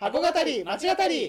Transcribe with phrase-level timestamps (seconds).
[0.00, 1.28] 箱語り町語り。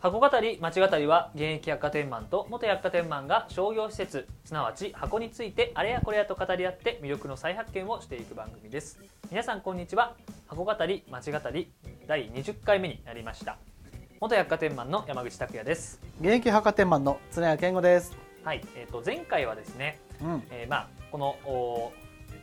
[0.00, 9.00] 箱語り町語りは現役百貨店マンと元百貨店マンが商業施設すなわち箱についてあれやこれやと語り合って魅力の再発見をしていく番組です。
[9.30, 10.14] 皆さんこんにちは。
[10.46, 11.72] 箱語り町語り
[12.06, 13.56] 第20回目になりました。
[14.20, 16.02] 元百貨店マンの山口拓也です。
[16.20, 20.42] 現役百貨店マンの常谷健吾ですはい、えー、と前回はですね、うん。
[20.50, 21.92] えーまあこのお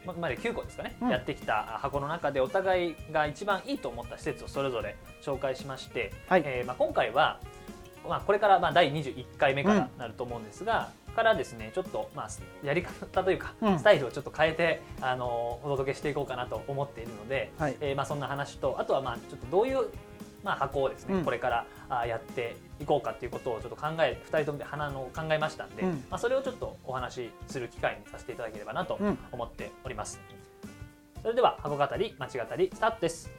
[0.05, 1.09] ままで9個ですかね、うん。
[1.09, 6.43] やってきた箱の中でお互いが一番いいと思った施設をそれぞれ紹介しまして、はい。
[6.43, 7.39] えーまあ、今回は、
[8.07, 12.29] まあ、これからまあ第21回目からなると思うんですが、からですねちょっとまあ
[12.63, 13.77] やり方というか、うん。
[13.77, 17.77] スタイルをちょっと変えてあのお届けしていこうかなと思っているので、はい。
[17.79, 19.87] えーまあ、そんな話とあとはまあちょっとどういう、
[20.43, 21.25] まあ、箱をですね、うん。
[21.25, 25.89] これからあやっていこうかっていうことをちょっと考え2人ともで花の考えましたんで、うん。
[26.09, 29.17] まあ、それをちょっとお話しする機会にさせていただければなとうん。
[29.31, 30.19] 思っております。
[31.21, 33.31] それでは箱語り町語りスタートです。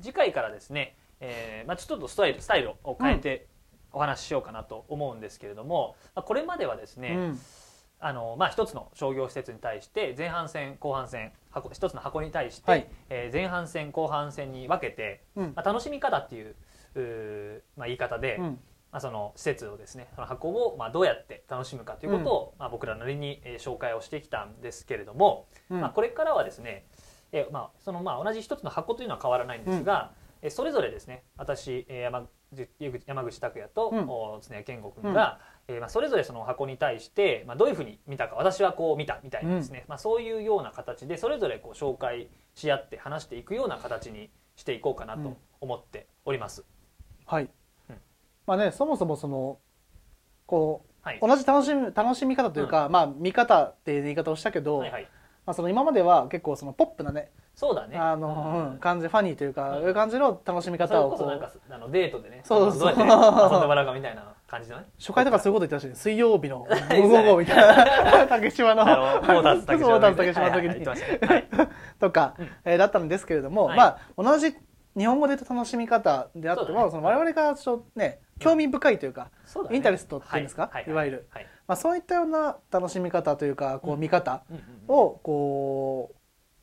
[0.00, 3.46] 次回からですね、えーまあ、ちょっとスタイルスタイルを変えて
[3.92, 7.40] お話ししようかなと思うんですけれども、まあ、これまではですね、うん
[8.00, 12.88] あのまあ、一つの商業施設に対して前半戦後半戦箱一つの箱に対して、はい。
[13.10, 15.52] えー前半戦後半戦に分けて、うん。
[15.56, 16.54] まあ、楽しみ方っていう
[17.76, 18.44] まあ、言い方で、うん。
[18.90, 25.80] まあ、その施設をですねその箱をまあどうやって楽しむかということを、まあ、僕らなりにえー紹介をしてきたんですけれども、うん。
[25.80, 26.86] まあ、これからはですね、
[27.32, 30.12] えーまあ、そのまあ同じ一つの箱というのは変わらないんですが、
[30.42, 32.28] えーそれぞれですね私えー山口
[33.06, 34.08] 山口拓也と、うん。
[34.08, 46.64] お常谷健吾君が、えーまあ、それぞれその箱に対して、まあ、どういうふうに見たか私はこう見たみたいなですね、まあ、そういうような形でそれぞれこう紹介し合って話していくような形にしていこうかなと思っております。
[47.26, 47.50] はい。
[47.90, 47.96] うん。
[48.46, 49.58] まあねそもそもその
[50.46, 55.02] こはい、う同じ楽しみ楽しみ方というか、まあ見方っていう言い方をしたけど、はいはい、
[55.46, 57.96] まあ、その今までは結構そのポップなねそうだね。
[57.98, 59.78] あの、うん、感じファニーというか、うん。
[59.78, 62.42] そういう感じの楽しみそれ方をここそうなんかあのデートでね。
[62.44, 66.68] そうそうあのどうやって遊んでもらうかみたいな感じのね初回とかそういうこと言ってたし水曜日の
[67.02, 68.26] 午後みたいな。
[68.28, 68.82] 竹島の。
[68.82, 70.68] あのモーターズ竹島モーターズ竹島の時に。
[70.68, 71.48] はいはい言ってましたね。
[71.58, 71.68] はい。
[71.98, 72.48] とか、うん。
[72.64, 73.76] えーだったんですけれども、はい。
[73.76, 74.56] まあ同じ
[74.96, 77.14] 日本語で言うと楽しみ方であってもそ、そうだね。
[77.14, 80.84] の我々がちょっとね興味深いというか、そうだねインタレストっていうんですか、はい。
[80.86, 80.92] い。
[80.92, 81.46] わゆる、はい。
[81.66, 84.62] まあ、そういったような楽しみ方というかこう見方うんうん。
[84.86, 86.17] をこう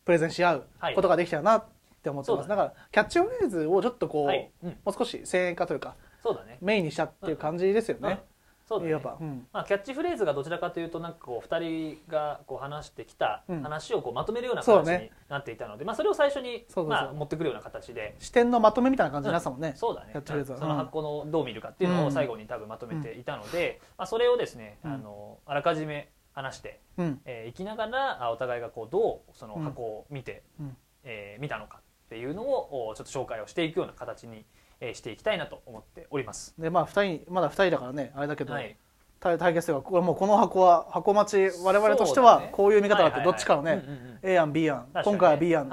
[0.06, 0.96] プレゼンし合うはい。
[0.96, 1.66] ことができたらなっ
[2.02, 4.52] て思ってます、そうだだからキャッチフレーズをちょっとこう、はい。
[4.64, 4.70] うん。
[4.70, 6.58] もう少し先鋭化というかそうだね。
[6.62, 8.24] メインにしたっていう感じですよね、
[8.68, 9.00] そうだね。
[9.22, 9.48] うん。
[9.54, 11.60] まあ、キャッチフレーズがどちらかというとなんかこう2
[12.00, 13.62] 人がこう話してきたうん。
[13.62, 18.16] 話をこうまとめるような形になっていたので、まあ、それを最初にまあ持ってくるような形で。
[18.20, 20.10] 視点のまとめみたいな感じになってたもんね、そうだね。
[20.14, 20.58] キャッチフレーズは。
[20.58, 24.92] その箱のどう見るかっていうのを最後に多分まとめていたので、まあ、それをですねうん。
[24.94, 27.22] あのあらかじめ話してうん。
[27.26, 30.78] えー、生きながらあお互いがこうどうその箱を見て、うん。
[31.04, 34.46] えー見たのかっていうのをおちょっと紹介をしていくような形に、
[34.80, 36.54] えーしていきたいなと思っております。
[36.60, 38.76] でまあ2人まだ2人だからねあれだけど、はい、
[39.20, 43.84] 対対決ではこれもうこの箱は箱待ち我々としてはこういう見方があってどっちかのね、
[44.22, 45.02] A 案 B 案、ね。
[45.04, 45.72] 今回は B 案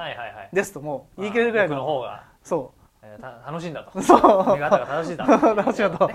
[0.52, 3.98] ですともう言い切れるぐらい僕のの方が、そえーた楽しいんだと。
[3.98, 4.18] うそう。
[4.18, 5.26] 見方が正しいんだ。
[5.54, 6.10] 楽しいんだと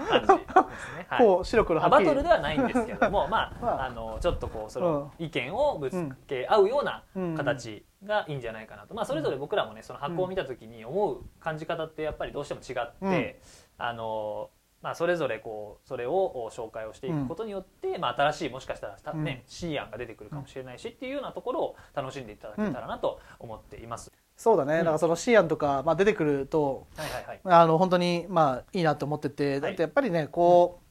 [1.17, 1.91] こう白黒はっきり。
[1.91, 3.85] まあバトルではないんですけれども、まあ、 まあ。
[3.85, 7.03] あのちょっとこうその意見をぶつけ合うような
[7.35, 13.41] 形がいいんじゃないかなと、まあ、それぞれ僕らもねその箱を見た時に思う感じ方ってやっぱりどうしても違って、
[13.77, 14.49] あの
[14.81, 24.11] まあ、それぞれこうそれを紹介をしていくことによって、まあ、新しいもしかしたらたね、C 案が出てくるかもしれないしっていうようなところを楽しんでいただけたらなと思っています。
[24.37, 24.79] そうだね、うん。
[24.79, 27.39] だからその C 案とか、まあ、出てくるとはいはいはい。
[27.43, 29.59] あの本当にまあいいなと思ってて。
[29.59, 30.85] だってやっぱりねこう、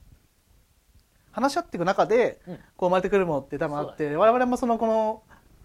[1.31, 2.55] 話し合っていく中でうん。
[2.75, 5.23] こう生まれてくるものって多分あって、我々もそのこの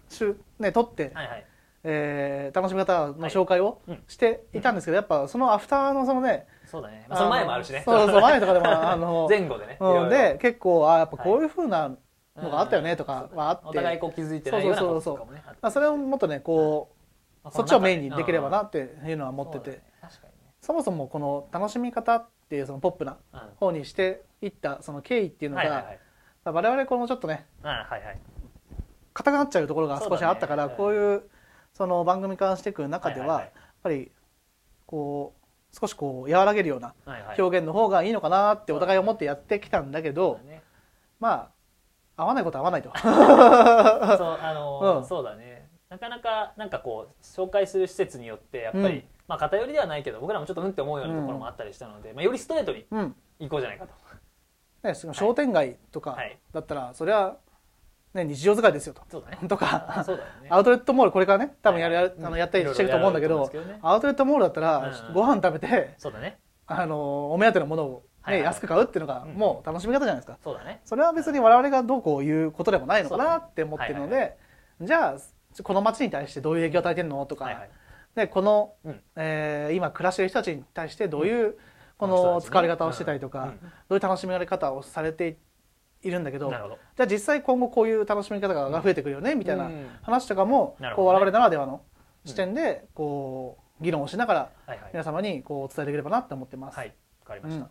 [0.09, 1.45] しゅね取って、はいはい。
[1.83, 4.03] えー楽しみ方の紹介をうん。
[4.07, 7.83] していたんですけど、やっぱそのアフターのそのねそうだね、まあ、その前もあるしね。
[7.85, 11.91] そうそう前とかでもあの 前後でね、いうん、で結構あやっぱこういうふうな
[12.35, 16.92] のがあったよねとかはあって、お互いこう気づいてないようなこととかもねまあ、それをもっとねこう、まあ
[17.51, 19.81] そっちをメインにできればなうんっていうのは思ってて。
[20.61, 25.85] そもそもこの楽しみ方っていうそのポップなうん方にしていったその経緯っていうのが、
[26.45, 28.19] 我々このちょっとねうんはいはい。
[29.13, 31.23] 硬くなっちゃうところが少しあったから、こういう
[31.73, 33.51] その番組化していく中では,、やっ
[33.83, 34.11] ぱり
[34.85, 35.33] こ
[35.71, 36.93] う少しこう和らげるような
[37.37, 40.39] 表現の方がいいのかなってお互い思ってやってきたんだけど、
[41.19, 41.49] ま
[42.15, 42.91] あ合わないことは合わないと。
[42.97, 45.05] そうあの、うん。
[45.05, 45.52] そうだね
[45.93, 49.03] なかなかなんかこう紹介する施設によってやっぱり、うん。
[49.27, 52.85] まあ、偏りではないけど僕らもちょっとうんって思うようなところもあったりしたので、まあ、よりストレートに
[53.39, 53.93] 行こうじゃないかと。
[54.87, 56.17] ね、その商店街とか
[56.51, 57.37] だったら、それは、
[58.13, 59.01] ね、日常使いですよと。
[59.09, 59.47] そうだね。
[59.47, 60.03] とか、
[60.49, 66.39] アウトレットモールこれからね、多分やる、はい、あのやったりしてると思うんだけど、ね、アウトレットモールだったら、ご飯食べて、そうだね。
[66.65, 70.81] あの、お目当てのものをね、安く買うっていうのがもう楽しみ方じゃないですか、そうだね。
[70.83, 74.37] それは別に我々がどうこういうことでもないのかなって思ってるので、
[74.81, 75.17] じゃあ
[75.61, 77.25] この街に対してどういう影響を与えてるの？
[77.25, 77.67] とか、
[78.15, 81.55] でこの、うえ今暮らしてる人たちに対してどういう
[81.97, 83.53] この使われ方をしてたりとか、
[83.89, 85.37] どういう楽しみ方をされて
[86.01, 89.69] いるんだけどじゃあ実際今後こういう楽しみ方が増えてくるよねみたいな
[90.01, 91.81] 話とかも、こう我々ならではの
[92.25, 94.33] 視点でこう議論をしなが
[94.67, 96.77] ら皆様にこうお伝えできればなって思ってます。
[96.77, 96.87] はい、
[97.21, 97.69] わかりました。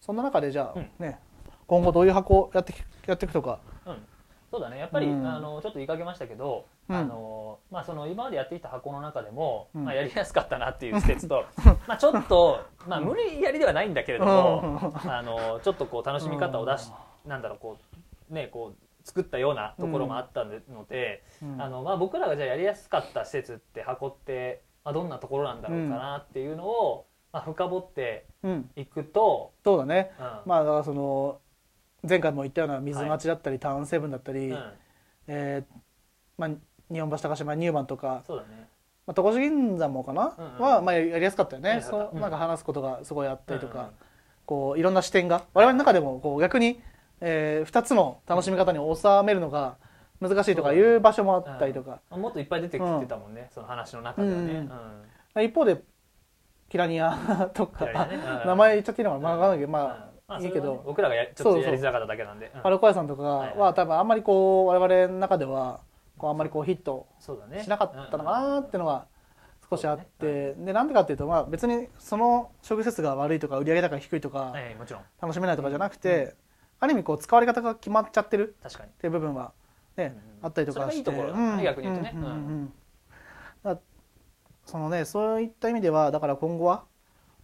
[0.00, 1.18] そんな中でじゃあ、ね
[1.66, 2.74] 今後どういう箱をやって
[3.06, 3.96] やっていくとか、うん、
[4.54, 4.78] そうだね。
[4.78, 11.44] やっぱり、うん、あのちょっと言いかけましたけど、うん、あのまあ、その今までやってきた箱の中でも、まあ、やりやすかったなっていう施設と
[11.88, 16.92] まあちょっと、まあ、無理やりではないんだけれども、あのちょっとこう楽しみ方を出し、
[17.26, 17.78] なんだろうこ
[18.30, 21.24] うねこう作ったようなところもあったので、
[21.58, 28.26] あのまあ、僕らがじゃあやりやすかった施設って箱って、まあ、どんなところなんだろうかなっていうのを、まあ、深掘って
[28.76, 31.40] いくと、うん、そうだね、うん、まあだからその
[32.08, 34.72] 前回も言ったような水町だったり、はい、タウンセブンだったり、うん、
[35.26, 35.78] えー、
[36.38, 36.50] まあ、
[36.92, 38.68] 日本橋高島ニューマンとかそうだね。
[39.06, 43.92] まあ、戸越銀座もかな、うんうん、は、まあ、やりやすかったよね、そう、なんか話すことがすごいあったりとか、うんうん、
[44.46, 46.80] こういろんな視点が我々の中でもこう逆に、
[47.20, 49.76] えー、2つの楽しみ方に収めるのが
[50.20, 54.68] 難しいとかいう場所もあったりとか、うん、もっといっぱい出てきてたもんね、その話の中ではね、
[55.44, 55.82] 一方で
[56.70, 62.50] キラニアとか、ね、名前言っちゃっていいのかな、まあ、分かんないけど、まあ、いいけど、僕らがやちょっとやりづらかっただけなんで。
[62.62, 65.80] パルコ屋さんとかは、多分あんまりこう、我々の中では、
[66.16, 69.06] こうあんまりこうヒットしなかったのかなっていうのが
[69.68, 74.54] 少しあって、でなんでかっていうと、まあ、別にその食施設が悪いとか売上高が低いとか、
[75.20, 76.34] 楽しめないとかじゃなくて、
[76.80, 79.52] ある意味こう使われ方が決まっちゃってるっていう部分は、
[79.96, 81.10] ねあったりとかして。
[81.10, 82.14] 逆に言うとね。
[84.64, 86.84] そのねそういった意味ではだから今後は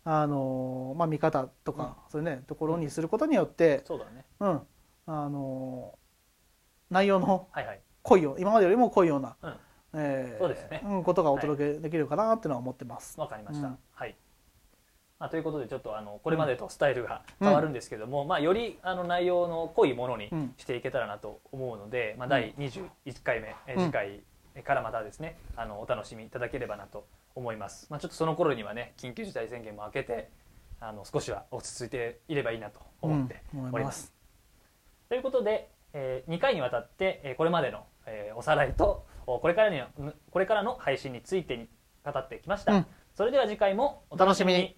[0.05, 4.25] あのまあ見方とか、うん、そういうねところにすることによって、そうだね。
[4.41, 4.61] うん。
[5.07, 5.99] あの
[6.91, 7.49] 内容の
[8.03, 9.55] 濃いよ、今までよりも濃いような、うん。
[9.95, 13.19] えー、そうですね、うん、ことがお届けできるかなっていうのは思ってます。
[13.21, 14.15] わ、かりました、はい。
[15.21, 22.89] まあ、ということでちょっとあのこれまでとスタイルが変わるんですけども、まあ、よりあの内容の濃いものにしていけたらなと思うので、まあ、第21
[23.23, 24.21] 回目、え次回
[24.65, 27.20] からまたですねあのお楽しみいただければなと思います、
[27.91, 30.31] まあ、ちょっとその頃にはね緊急事態宣言も明けて
[30.81, 33.43] あの少しは落ち着いていればいいなと思って
[33.73, 34.13] おります。
[35.05, 39.81] うん、ということで、えー、2回にわたって、えー、これまでの、えー、おさらいとこれからに
[40.31, 41.69] これからの配信についてに
[42.05, 44.77] 語ってきました、うん、それでは次回もお楽しみに